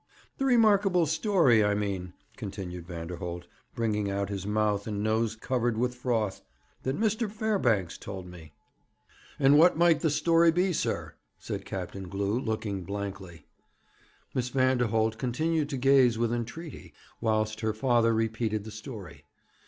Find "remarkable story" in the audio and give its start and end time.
0.45-1.63